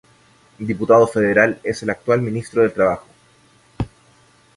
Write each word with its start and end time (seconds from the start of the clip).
Diputado 0.57 1.05
federal, 1.05 1.59
es 1.63 1.83
el 1.83 1.91
actual 1.91 2.23
Ministro 2.23 2.63
del 2.63 2.73
Trabajo. 2.73 3.05